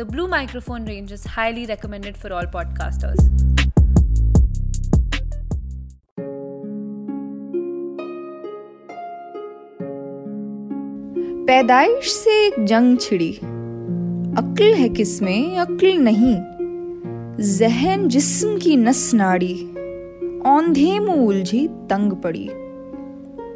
[0.00, 3.28] The Blue microphone range is highly recommended for all podcasters.
[11.46, 13.32] पैदाइश से एक जंग छिड़ी।
[14.38, 16.36] अक्ल है किसमें, अक्ल नहीं।
[17.56, 19.54] जहन जिस्म की नस नाड़ी।
[20.46, 22.50] औंधे मुँह उलझी तंग पड़ी।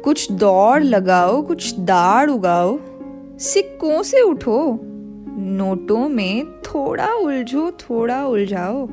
[0.03, 2.79] कुछ दौड़ लगाओ, कुछ दाड़ उगाओ।
[3.39, 4.79] सिक्कों से उठो।
[5.59, 8.89] नोटों में थोड़ा उलझो, थोड़ा उलझाओ।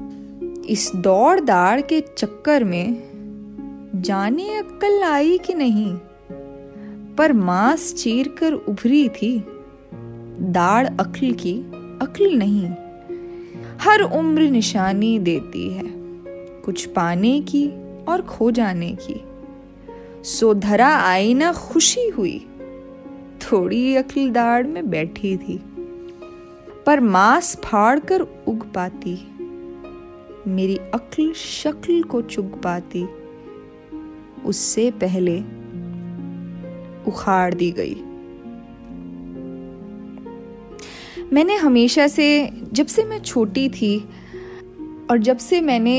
[0.65, 3.03] इस दौड़ दाड़ के चक्कर में
[3.95, 5.99] जाने अक्ल आई कि नहीं?
[7.15, 9.45] पर मांस चीर कर उभरी थी।
[10.41, 11.55] दाढ़ अक्ल की
[12.03, 12.69] अक्ल नहीं।
[13.81, 15.87] हर उम्र निशानी देती है,
[16.65, 17.71] कुछ पाने की
[18.05, 19.25] और खो जाने की।
[20.25, 22.47] सो धरा आई ना खुशी हुई।
[23.43, 25.61] थोड़ी अक्ल दाढ़ में बैठी थी।
[26.87, 29.15] पर मांस फाड़ कर उग पाती।
[30.51, 33.05] मेरी अक्ल शक्ल को चुग पाती।
[34.45, 35.39] उससे पहले
[37.11, 37.95] उखाड़ दी गई।
[41.33, 43.99] मैंने हमेशा से, जब से मैं छोटी थी
[45.11, 45.99] और जब से मैंने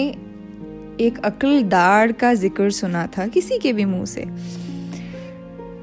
[0.99, 4.25] एक अक्ल दाढ़ का ज़िक्र सुना था किसी के भी मुँह से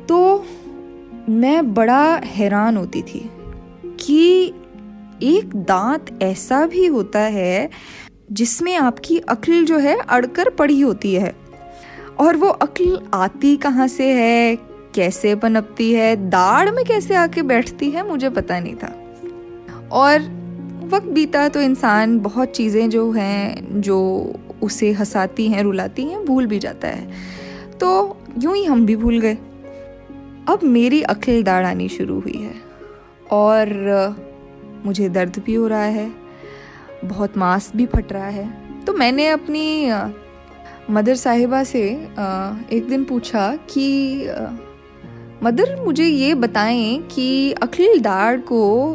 [0.08, 0.44] तो
[1.28, 3.30] मैं बड़ा हैरान होती थी
[4.00, 4.52] कि
[5.22, 7.70] एक दांत ऐसा भी होता है
[8.32, 11.36] जिसमें आपकी अक्ल जो है अड़कर पड़ी होती है।
[12.18, 14.56] और वो अक्ल आती कहाँ से है?
[14.94, 16.30] कैसे पनपती है?
[16.30, 18.08] दाढ़ में कैसे आके बैठती है?
[18.08, 19.02] मुझे पता नहीं था।
[19.92, 20.20] और
[20.84, 26.46] वक्त बीता तो इंसान बहुत चीज़ें जो हैं, जो उसे हंसाती हैं, रुलाती हैं, भूल
[26.46, 27.12] भी जाता है।
[27.80, 29.34] तो यूँ ही हम भी भूल गए।
[30.48, 32.54] अब मेरी अक्ल दाढ़ आनी शुरू हुई है।
[33.30, 33.66] और
[34.86, 36.10] मुझे दर्द भी हो रहा है,
[37.04, 38.48] बहुत मांस भी फट रहा है।
[38.84, 39.90] तो मैंने अपनी
[40.90, 41.82] मदर साहिबा से
[42.72, 43.86] एक दिन पूछा कि
[45.42, 48.92] मदर मुझे ये बताएँ कि अखिल दाड़ को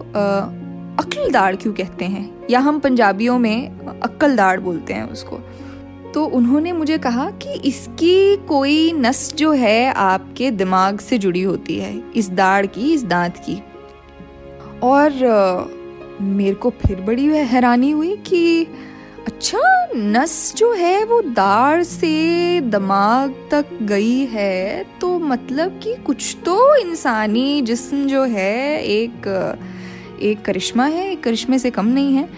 [1.00, 2.48] अक्ल दाड़ क्यों कहते हैं?
[2.50, 5.40] या हम पंजाबियों में अक्ल दाड़ बोलते हैं उसको।
[6.14, 11.78] तो उन्होंने मुझे कहा कि इसकी कोई नस जो है आपके दिमाग से जुड़ी होती
[11.80, 13.62] है, इस दाढ़ की, इस दांत की।
[14.84, 15.12] और
[16.22, 18.68] मेरे को फिर बड़ी हैरानी हुई कि
[19.28, 26.38] अच्छा नस जो है वो दाढ़ से दिमाग तक गई है तो मतलब कि कुछ
[26.46, 29.28] तो इंसानी जिस्म जो है एक
[30.22, 32.30] एक करिश्मा है, एक करिश्मे से कम नहीं है।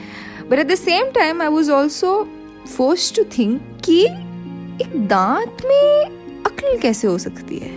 [0.49, 2.29] But at the same time I was also
[2.77, 4.05] force to think कि
[4.81, 6.05] एक दांत में
[6.45, 7.69] अक्ल कैसे हो सकती है?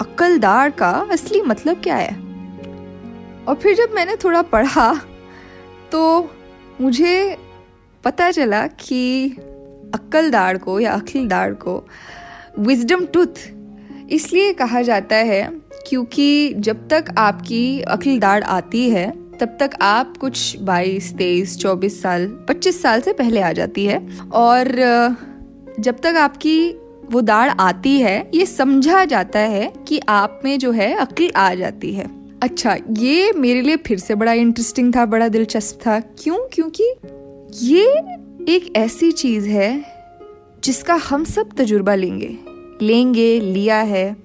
[0.00, 2.23] अक्लदार का असली मतलब क्या है?
[3.48, 5.00] और फिर जब मैंने थोड़ा पढ़ा
[5.92, 6.30] तो
[6.80, 7.36] मुझे
[8.04, 9.30] पता चला कि
[9.94, 11.86] अक्ल दाढ़ को या अखिल दाढ़ को
[12.58, 13.52] विजडम टूथ
[14.10, 20.16] इसलिए कहा जाता है क्योंकि जब तक आपकी अखिल दाढ़ आती है तब तक आप
[20.16, 24.66] कुछ 22, तेईस चौबीस साल 25 साल से पहले आ जाती है। और
[25.80, 26.72] जब तक आपकी
[27.10, 31.54] वो दाढ़ आती है ये समझा जाता है कि आप में जो है अक्ल आ
[31.54, 36.36] जाती है। अच्छा ये मेरे लिए फिर से बड़ा इंटरेस्टिंग था, बड़ा दिलचस्प था। क्यों?
[36.52, 36.84] क्योंकि
[37.66, 37.84] ये
[38.48, 39.84] एक ऐसी चीज़ है
[40.64, 42.36] जिसका हम सब तजुर्बा लेंगे।
[42.82, 44.16] लेंगे, लिया है।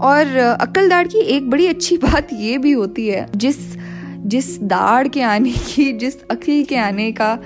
[0.00, 3.56] और अक्ल दाड़ की एक बड़ी अच्छी बात ये भी होती है, जिस
[4.18, 7.38] जिस दाढ़ के आने की, जिस अक्ल के आने का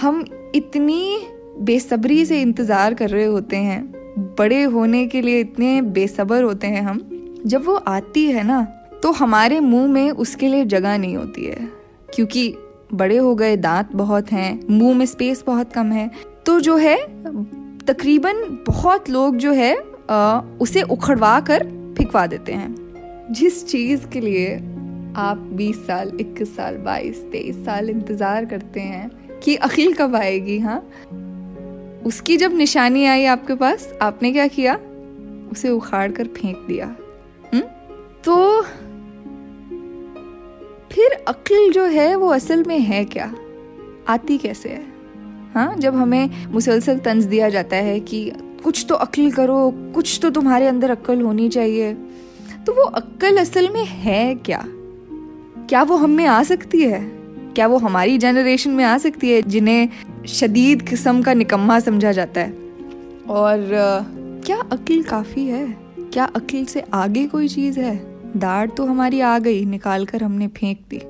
[0.00, 0.24] हम
[0.54, 1.26] इतनी
[1.60, 3.92] बेसब्री से इंतज़ार कर रहे होते हैं।
[4.38, 7.08] बड़े होने के लिए इतने बेसब्र होते हैं हम।
[7.46, 11.68] जब वो आती है ना तो हमारे मुँह में उसके लिए जगह नहीं होती है।
[12.14, 12.54] क्योंकि
[12.94, 16.10] बड़े हो गए दांत बहुत हैं मुँह में स्पेस बहुत कम है।
[16.46, 16.96] तो जो है
[17.78, 21.66] तकरीबन बहुत लोग जो है आ, उसे उखड़वा कर
[21.98, 22.74] फिकवा देते हैं।
[23.30, 24.56] जिस चीज़ के लिए
[25.16, 30.58] आप 20 साल 21 साल 22 23 साल इंतज़ार करते हैं कि अखिल कब आएगी
[30.58, 30.78] हाँ?
[32.06, 34.78] उसकी जब निशानी आई आपके पास आपने क्या किया?
[35.52, 36.86] उसे उखाड़ कर फेंक दिया।
[37.54, 37.62] हुँ?
[38.24, 38.64] तो
[41.02, 43.34] फिर अक्ल जो है वो असल में है क्या?
[44.08, 44.82] आती कैसे है?
[45.54, 48.32] हाँ जब हमें मुसलसल तंज दिया जाता है कि
[48.64, 51.94] कुछ तो अक्ल करो, कुछ तो तुम्हारे अंदर अक्ल होनी चाहिए
[52.66, 54.64] तो वो अक्ल असल में है क्या?
[55.68, 57.00] क्या वो हम में आ सकती है?
[57.54, 59.88] क्या वो हमारी जनरेशन में आ सकती है जिन्हें
[60.26, 62.50] शदीद किस्म का निकम्मा समझा जाता है?
[63.28, 63.68] और
[64.46, 65.66] क्या अक्ल काफ़ी है?
[66.12, 68.11] क्या अक्ल से आगे कोई चीज़ है?
[68.36, 71.00] दाढ़ तो हमारी आ गई निकाल कर हमने फेंक दी।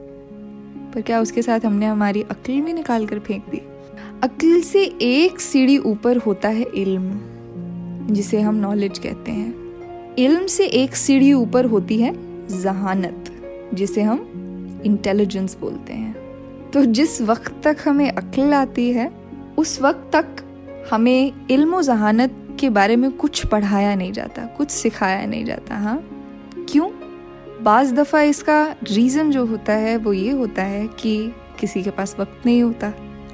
[0.94, 3.62] पर क्या उसके साथ हमने हमारी अक्ल भी निकाल कर फेंक दी?
[4.22, 7.20] अक्ल से एक सीढ़ी ऊपर होता है इल्म,
[8.14, 12.14] जिसे हम नॉलेज कहते हैं। इल्म से एक सीढ़ी ऊपर होती है
[12.62, 13.24] जहानत,
[13.74, 14.19] जिसे हम
[14.84, 16.16] इंटेलिजेंस बोलते हैं।
[16.70, 19.10] तो जिस वक्त तक हमें अक्ल आती है,
[19.58, 20.26] उस वक्त तक
[20.90, 26.08] हमें इल्म जहानत के बारे में कुछ पढ़ाया नहीं जाता, कुछ सिखाया नहीं जाता हाँ?
[26.69, 26.90] क्यों?
[27.62, 32.17] बाज़ दफ़ा इसका रीज़न जो होता है, वो ये होता है कि किसी के पास
[32.19, 32.88] वक्त नहीं होता।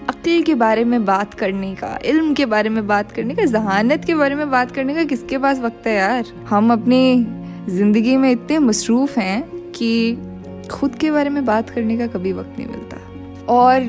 [0.08, 4.04] अक्ल के बारे में बात करने का, इल्म के बारे में बात करने का, जहानत
[4.04, 6.24] के बारे में बात करने का किसके पास वक्त है यार?
[6.48, 7.26] हम अपनी
[7.68, 10.18] ज़िंदगी में इतने मसरूफ़ हैं कि
[10.70, 12.96] खुद के बारे में बात करने का कभी वक्त नहीं मिलता।
[13.48, 13.80] और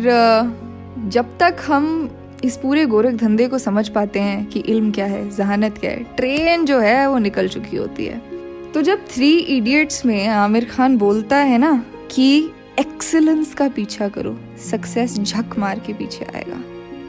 [1.09, 2.09] जब तक हम
[2.43, 6.03] इस पूरे गोरख धंधे को समझ पाते हैं कि इल्म क्या है, जहानत क्या है,
[6.03, 8.38] ट्रेन जो है वो निकल चुकी होती है।
[8.73, 11.71] तो जब थ्री इडियट्स में आमिर खान बोलता है ना
[12.11, 16.59] कि एक्सीलेंस का पीछा करो सक्सेस झक मार के पीछे आएगा,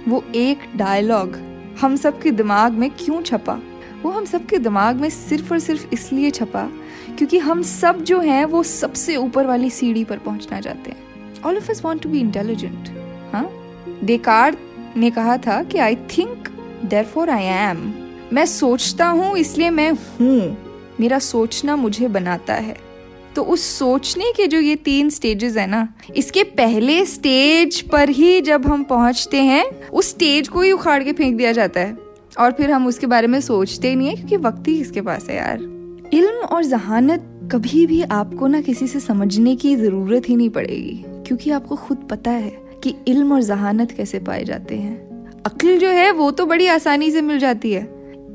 [0.09, 1.37] वो एक डायलॉग
[1.81, 3.59] हम सब के दिमाग में क्यों छपा?
[4.03, 6.65] वो हम सब के दिमाग में सिर्फ़ और सिर्फ़ इसलिए छपा
[7.19, 11.57] क्योंकि हम सब जो हैं वो सबसे ऊपर वाली सीढ़ी पर पहुँचना चाहते हैं। All
[11.57, 12.89] of us want to be intelligent
[13.33, 13.49] हाँ?
[14.05, 14.57] डेकार्ड
[14.97, 16.49] ने कहा था कि I think
[17.05, 17.93] therefore I am
[18.33, 20.70] मैं सोचता हूँ, इसलिए मैं हूँ।
[21.01, 22.77] मेरा सोचना मुझे बनाता है।
[23.37, 28.41] तो उस सोचने के जो ये तीन स्टेजेस है ना, इसके पहले स्टेज पर ही
[28.41, 31.97] जब हम पहुँचते हैं, उस स्टेज को ही उखाड़ के फेंक दिया जाता है।
[32.39, 35.37] और फिर हम उसके बारे में सोचते नहीं है, क्योंकि वक्त ही इसके पास है
[35.37, 35.59] यार।
[36.15, 41.05] इल्म और जहानत कभी भी आपको ना किसी से समझने की ज़रूरत ही नहीं पड़ेगी,
[41.27, 42.51] क्योंकि आपको खुद पता है
[42.85, 44.97] कि इल्म और जहानत कैसे पाए जाते हैं।
[45.47, 47.83] अक्ल जो है, वो तो बड़ी आसानी से मिल जाती है।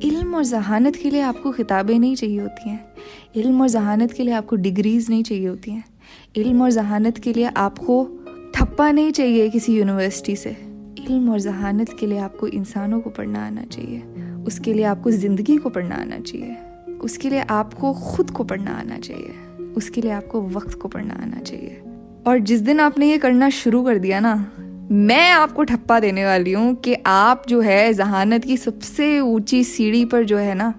[0.05, 2.85] इल्म और जहानत के लिए आपको किताबें नहीं चाहिए होती हैं।
[3.35, 5.83] इल्म और जहानत के लिए आपको डिग्रीज नहीं चाहिए होती हैं।
[6.35, 8.03] इल्म और जहानत के लिए आपको
[8.55, 10.49] ठप्पा नहीं चाहिए किसी यूनिवर्सिटी से।
[11.09, 13.99] इल्म और जहानत के लिए आपको इंसानों को पढ़ना आना चाहिए।
[14.43, 16.57] उसके लिए आपको ज़िंदगी को पढ़ना आना चाहिए।
[16.97, 19.33] उसके लिए आपको खुद को पढ़ना आना चाहिए।
[19.77, 21.81] उसके लिए आपको वक्त को पढ़ना आना चाहिए।
[22.27, 24.51] और जिस दिन आपने ये करना शुरू कर दिया ना
[24.91, 30.05] मैं आपको ठप्पा देने वाली हूँ कि आप जो है जहानत की सबसे ऊँची सीढ़ी
[30.05, 30.73] पर जो है ना,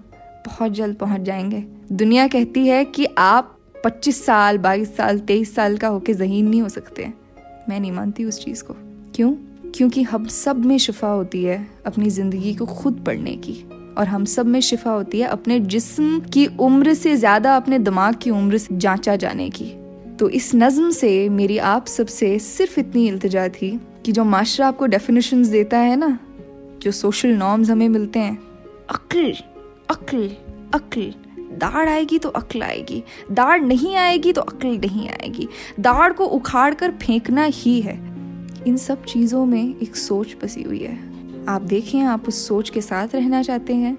[0.45, 5.77] बहुत जल्द पहुँच जाएँगे। दुनिया कहती है कि आप 25 साल 22 साल 23 साल
[5.77, 7.13] का होके जहीन नहीं हो सकते।
[7.69, 8.73] मैं नहीं मानती उस चीज़ को।
[9.15, 9.31] क्यों?
[9.75, 14.25] क्योंकि हम सब में शिफा होती है अपनी ज़िंदगी को खुद पढ़ने की। और हम
[14.25, 18.57] सब में शिफा होती है अपने जिस्म की उम्र से ज़्यादा अपने दिमाग की उम्र
[18.57, 19.86] से जांचा जाने की।
[20.19, 24.85] तो इस नज्म से मेरी आप सबसे सिर्फ़ इतनी इल्तजा थी कि जो माशरा आपको
[24.85, 26.19] डेफिनेशन देता है ना,
[26.81, 28.37] जो सोशल नॉर्म्स हमें मिलते हैं।
[28.89, 29.33] अक्ल
[29.89, 30.31] अक्ल
[30.73, 35.47] अक्ल। दाढ़ आएगी तो अक्ल आएगी। दाढ़ नहीं आएगी तो अक्ल नहीं आएगी।
[35.79, 37.95] दाढ़ को उखाड़ कर फेंकना ही है।
[38.67, 40.99] इन सब चीज़ों में एक सोच बसी हुई है।
[41.45, 43.97] आप देखें, आप उस सोच के साथ रहना चाहते हैं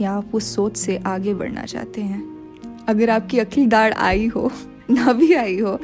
[0.00, 2.38] या आप उस सोच से आगे बढ़ना चाहते हैं?
[2.88, 4.52] अगर आपकी अक्ल दाढ़ आई हो
[4.88, 5.78] ना भी आई हो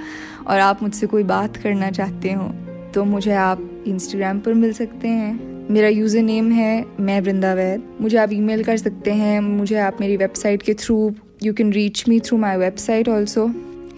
[0.47, 2.49] और आप मुझसे कोई बात करना चाहते हो
[2.95, 8.17] तो मुझे आप इंस्टाग्राम पर मिल सकते हैं। मेरा यूज़र नेम है मैं वृंदावैद मुझे
[8.19, 12.21] आप ईमेल कर सकते हैं। मुझे आप मेरी वेबसाइट के through you can reach me
[12.21, 13.47] through my website also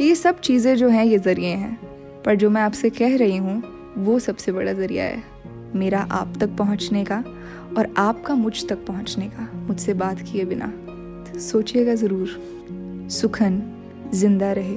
[0.01, 1.79] ये सब चीज़ें जो हैं, ये ज़रिए हैं।
[2.25, 3.63] पर जो मैं आपसे कह रही हूँ,
[3.99, 5.23] वो सबसे बड़ा ज़रिया है
[5.75, 7.23] मेरा आप तक पहुँचने का
[7.79, 10.73] और आपका मुझ तक पहुँचने का, मुझसे बात किए बिना।
[11.41, 13.63] सोचिएगा ज़रूर। सुखन,
[14.15, 14.77] ज़िंदा रहे।